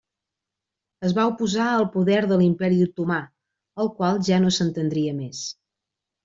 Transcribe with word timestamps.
Es 1.09 1.11
va 1.17 1.25
oposar 1.31 1.67
al 1.73 1.85
poder 1.95 2.17
de 2.31 2.39
l'Imperi 2.39 2.79
otomà, 2.87 3.19
el 3.85 3.93
qual 4.01 4.19
ja 4.31 4.41
no 4.47 4.51
s'estendria 4.57 5.15
més. 5.21 5.45